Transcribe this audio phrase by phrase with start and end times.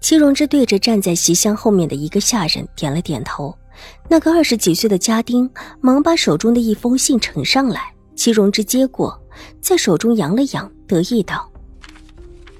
[0.00, 3.54] 戚荣之对着站在席厢后面的一个下人点了点头，
[4.08, 5.48] 那个二十几岁的家丁
[5.80, 7.92] 忙把手中的一封信呈上来。
[8.14, 9.16] 戚荣之接过，
[9.60, 11.48] 在手中扬了扬，得意道：“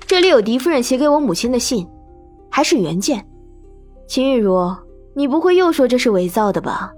[0.07, 1.85] 这里有狄夫人写给我母亲的信，
[2.49, 3.27] 还是原件。
[4.07, 4.73] 秦玉茹，
[5.15, 6.93] 你不会又说这是伪造的吧？”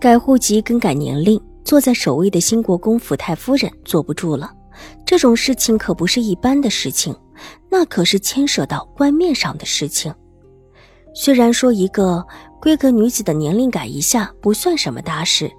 [0.00, 4.52] 改户籍、更改年龄，坐在首位的新国公府太夫人坐不住了。
[5.04, 7.14] 这种事情可不是一般的事情。
[7.70, 10.14] 那可是牵涉到官面上的事情。
[11.14, 12.24] 虽然说一个
[12.60, 15.50] 闺阁女子的年龄改一下不算什么大事，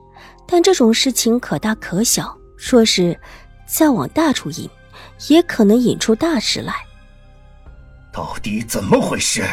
[0.48, 2.36] 但这种事情可大可小。
[2.58, 3.18] 说是
[3.66, 4.70] 再往大处引，
[5.30, 6.74] 也可能引出大事来。
[8.12, 9.46] 到底怎么回事？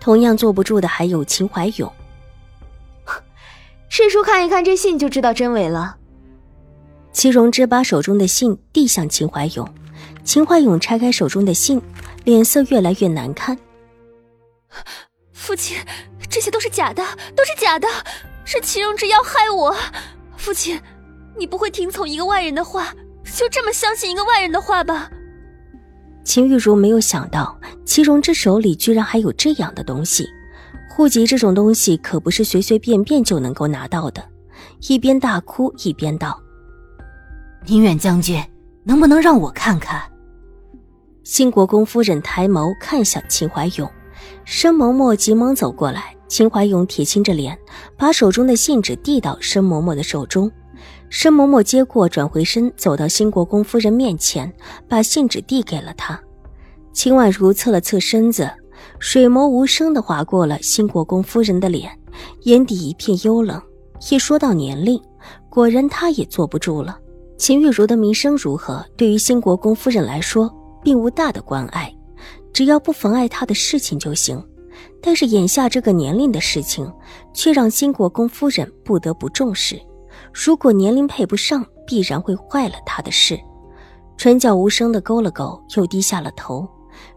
[0.00, 1.92] 同样坐不住的还有秦怀勇。
[3.90, 5.96] 师叔看一看这信就知道真伪了。
[7.12, 9.68] 齐荣之把手中的信递向秦怀勇。
[10.24, 11.80] 秦怀勇拆开手中的信，
[12.24, 13.56] 脸色越来越难看。
[15.32, 15.76] 父亲，
[16.30, 17.88] 这些都是假的，都是假的，
[18.44, 19.74] 是秦荣之要害我。
[20.36, 20.80] 父亲，
[21.36, 25.10] 你不会听从一个外人的话，就这么相信一个外人的话吧？
[26.24, 30.26] 秦玉茹没有想到，齐荣之手里居然还有这样的东西。
[30.88, 34.22] 户籍这种东西可不是随随便便就能够拿到的。
[34.88, 36.40] 一边大哭一边道
[37.66, 38.40] ：“宁远将军，
[38.84, 40.00] 能不能让我看看？”
[41.24, 43.88] 新国公夫人抬眸看向秦怀勇，
[44.44, 46.14] 申嬷嬷急忙走过来。
[46.26, 47.56] 秦怀勇铁青着脸，
[47.96, 50.50] 把手中的信纸递到申嬷嬷的手中。
[51.10, 54.50] 申嬷嬷接过，转回身走到新国公夫人面前，
[54.88, 56.18] 把信纸递给了她。
[56.92, 58.50] 秦婉如侧了侧身子，
[58.98, 61.90] 水眸无声地划过了新国公夫人的脸，
[62.44, 63.60] 眼底一片幽冷。
[64.10, 65.00] 一说到年龄，
[65.50, 66.98] 果然她也坐不住了。
[67.36, 70.50] 秦玉茹的名声如何，对于新国公夫人来说？
[70.82, 71.94] 并无大的关爱，
[72.52, 74.42] 只要不妨碍他的事情就行。
[75.02, 76.90] 但是眼下这个年龄的事情，
[77.34, 79.80] 却让新国公夫人不得不重视。
[80.32, 83.38] 如果年龄配不上，必然会坏了他的事。
[84.16, 86.68] 唇角无声的勾了勾，又低下了头，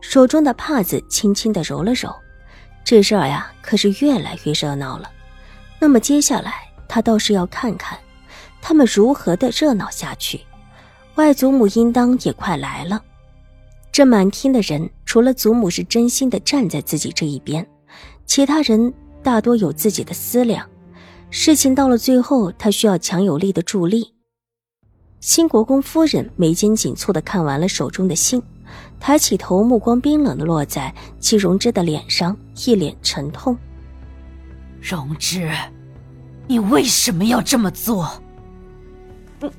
[0.01, 2.09] 手中的帕子轻轻的揉了揉。
[2.83, 5.09] 这事儿呀，可是越来越热闹了。
[5.79, 6.53] 那么接下来，
[6.87, 7.97] 他倒是要看看，
[8.61, 10.41] 他们如何的热闹下去。
[11.15, 13.01] 外祖母应当也快来了。
[13.95, 17.65] 这满厅的人，除了祖母是真心的站在自己这一边，
[18.25, 20.69] 其他人大多有自己的思量。
[21.29, 24.13] 事情到了最后，他需要强有力的助力。
[25.21, 28.43] 新国公夫人眉间紧蹙的看完了手中的信，
[28.99, 32.35] 抬起头，目光冰冷的落在戚荣之的脸上，
[32.65, 33.57] 一脸沉痛。
[34.81, 35.49] 荣之，
[36.47, 38.21] 你为什么要这么做？
[39.39, 39.49] 母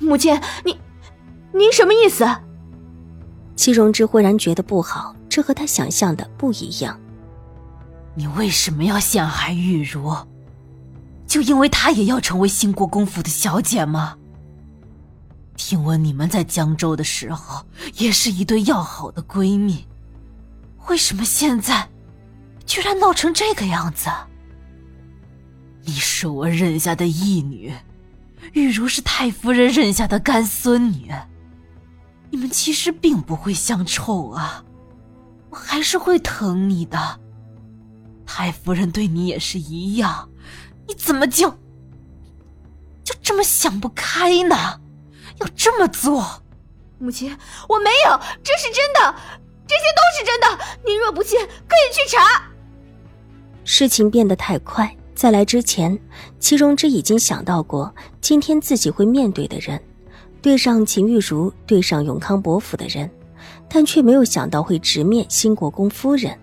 [0.00, 0.76] 母亲，你，
[1.52, 2.26] 您什么意思？
[3.58, 6.96] 戚荣之忽然觉得不好，这和他想象的不一样。
[8.14, 10.16] 你为什么要陷害玉茹？
[11.26, 14.16] 就因为她也要成为兴国公府的小姐吗？
[15.56, 17.66] 听闻你们在江州的时候
[17.96, 19.84] 也是一对要好的闺蜜，
[20.86, 21.88] 为什么现在
[22.64, 24.08] 居然闹成这个样子？
[25.82, 27.74] 你是我认下的义女，
[28.52, 31.12] 玉茹是太夫人认下的干孙女。
[32.30, 34.64] 你们其实并不会相臭啊，
[35.50, 37.20] 我还是会疼你的。
[38.26, 40.28] 太夫人对你也是一样，
[40.86, 41.50] 你怎么就
[43.02, 44.80] 就这么想不开呢？
[45.40, 46.42] 要这么做？
[46.98, 47.34] 母亲，
[47.68, 49.14] 我没有，这是真的，
[49.66, 50.64] 这些都是真的。
[50.84, 52.42] 您若不信，可以去查。
[53.64, 55.98] 事情变得太快，在来之前，
[56.40, 59.80] 齐荣之已经想到过今天自己会面对的人。
[60.40, 63.10] 对上秦玉茹，对上永康伯府的人，
[63.68, 66.36] 但却没有想到会直面新国公夫人。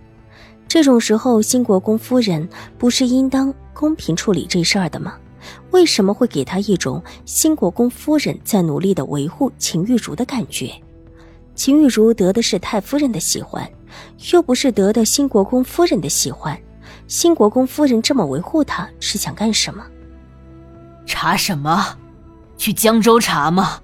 [0.68, 2.46] 这种时候，新国公夫人
[2.76, 5.14] 不是应当公平处理这事儿的吗？
[5.70, 10.70] 为什么会给他一种新国公夫人在努力的维护秦玉茹的感觉？
[11.54, 13.66] 秦玉茹得的是太夫人的喜欢，
[14.32, 16.58] 又不是得的新国公夫人的喜欢。
[17.06, 19.86] 新国公夫人这么维护他，是想干什么？
[21.06, 21.96] 查什么？
[22.58, 23.80] 去江州查吗？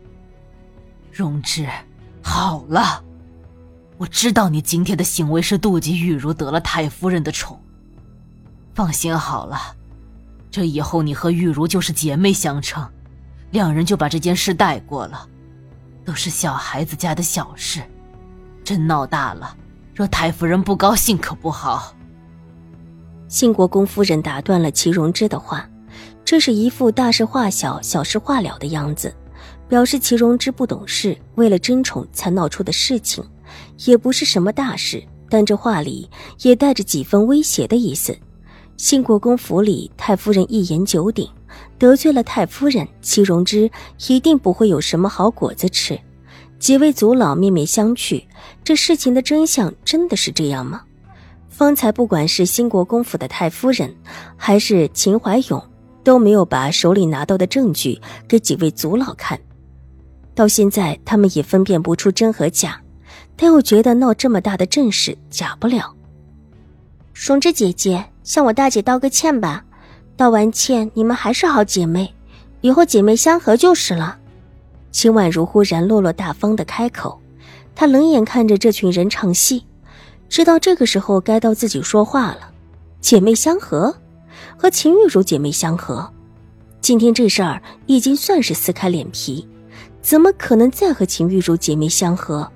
[1.12, 1.68] 荣之，
[2.22, 3.04] 好了，
[3.98, 7.60] 我知道你今天的行为是妒忌玉茹得了太夫人的宠。
[8.74, 9.58] 放心好了，
[10.50, 12.82] 这以后你和玉茹就是姐妹相称，
[13.50, 15.28] 两人就把这件事带过了，
[16.02, 17.82] 都是小孩子家的小事，
[18.64, 19.54] 真闹大了，
[19.94, 21.94] 若太夫人不高兴可不好。
[23.28, 25.68] 兴国公夫人打断了齐荣之的话，
[26.24, 29.14] 这是一副大事化小、小事化了的样子，
[29.72, 33.24] 表示祁荣之不懂事，为了争宠才闹出的事情。
[33.86, 36.10] 也不是什么大事，但这话里
[36.42, 38.14] 也带着几分威胁的意思。
[38.76, 41.26] 新国公府里，太夫人一言九鼎，
[41.78, 43.70] 得罪了太夫人，祁荣之
[44.08, 45.98] 一定不会有什么好果子吃。
[46.58, 48.22] 几位族老面面相觑，
[48.62, 50.82] 这事情的真相真的是这样吗？
[51.48, 53.96] 方才不管是兴国公府的太夫人，
[54.36, 55.64] 还是秦怀勇，
[56.04, 57.98] 都没有把手里拿到的证据
[58.28, 59.40] 给几位族老看。
[60.34, 62.80] 到现在，他们也分辨不出真和假。
[63.34, 65.94] 但又觉得闹这么大的阵势假不了。
[67.12, 69.64] 荣枝姐姐，向我大姐道个歉吧。
[70.16, 72.14] 道完歉，你们还是好姐妹，
[72.60, 74.18] 以后姐妹相和就是了。
[74.92, 77.18] 秦婉如忽然落落大方的开口，
[77.74, 79.64] 她冷眼看着这群人唱戏，
[80.28, 82.50] 知道这个时候该到自己说话了。
[83.00, 83.92] 姐妹相和，
[84.56, 86.08] 和秦玉茹姐妹相和，
[86.80, 89.48] 今天这事儿已经算是撕开脸皮，
[90.02, 92.46] 怎么可能再和秦玉茹姐妹相合？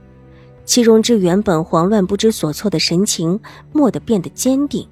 [0.65, 3.41] 祁荣之原本慌乱不知所措的神情，
[3.73, 4.87] 蓦地变得坚定。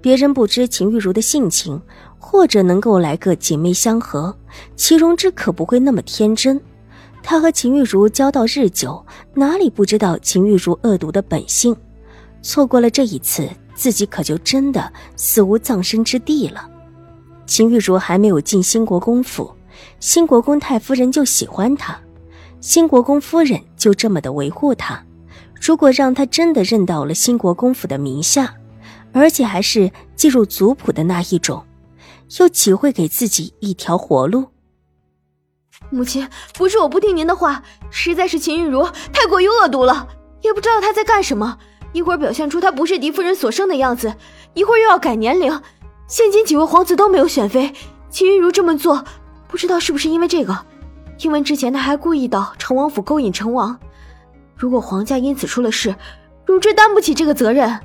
[0.00, 1.80] 别人不知秦玉茹的性情，
[2.18, 4.34] 或者能够来个姐妹相合，
[4.74, 6.60] 祁荣之可不会那么天真。
[7.22, 9.04] 他和秦玉茹交道日久，
[9.34, 11.76] 哪里不知道秦玉茹恶毒的本性？
[12.40, 16.68] 错过了这一次，自己可就真的死无葬身之地了。
[17.46, 19.54] 秦玉茹还没有进兴国公府，
[20.00, 21.98] 新国公太夫人就喜欢他。
[22.60, 25.04] 新国公夫人就这么的维护他，
[25.60, 28.54] 如果让他真的认到了新国公府的名下，
[29.12, 31.64] 而且还是进入族谱的那一种，
[32.38, 34.46] 又岂会给自己一条活路？
[35.90, 40.08] 母亲，不是我不听您的话，实在是秦玉茹太过于恶毒了，
[40.42, 41.58] 也不知道她在干什么。
[41.92, 44.14] 一会儿表现出她不是狄夫人所生的样子，
[44.54, 45.60] 一会儿又要改年龄。
[46.06, 47.74] 现今几位皇子都没有选妃，
[48.08, 49.04] 秦玉茹这么做，
[49.52, 50.58] 不知道是不是因为这个。
[51.18, 53.78] 听闻之前他还故意到成王府勾引成王，
[54.56, 55.94] 如果皇家因此出了事，
[56.46, 57.78] 荣之担不起这个责任。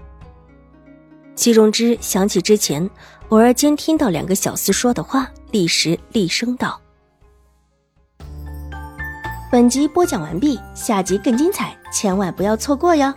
[1.36, 2.90] 齐荣之想起之前
[3.28, 6.80] 偶尔间听到两个小厮说的话，立时厉声道
[9.52, 13.14] ：“本集播讲完毕，下集更精彩，千万不要错过哟！”